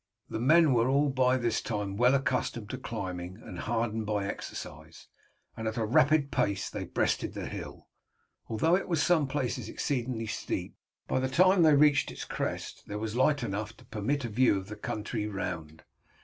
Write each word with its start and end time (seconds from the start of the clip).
The 0.31 0.39
men 0.39 0.73
were 0.73 0.89
all 0.89 1.09
by 1.09 1.37
this 1.37 1.61
time 1.61 1.95
well 1.95 2.15
accustomed 2.15 2.71
to 2.71 2.77
climbing 2.79 3.37
and 3.37 3.59
hardened 3.59 4.07
by 4.07 4.25
exercise, 4.25 5.07
and 5.55 5.67
at 5.67 5.77
a 5.77 5.85
rapid 5.85 6.31
pace 6.31 6.71
they 6.71 6.85
breasted 6.85 7.35
the 7.35 7.45
hill, 7.45 7.87
although 8.47 8.73
it 8.75 8.87
was 8.87 8.97
in 8.97 9.05
some 9.05 9.27
places 9.27 9.69
exceedingly 9.69 10.25
steep. 10.25 10.75
By 11.07 11.19
the 11.19 11.29
time 11.29 11.61
they 11.61 11.75
reached 11.75 12.09
its 12.09 12.25
crest 12.25 12.87
there 12.87 12.97
was 12.97 13.15
light 13.15 13.43
enough 13.43 13.77
to 13.77 13.85
permit 13.85 14.25
of 14.25 14.31
a 14.31 14.33
view 14.33 14.57
of 14.57 14.69
the 14.69 14.75
country 14.75 15.27
round. 15.27 15.83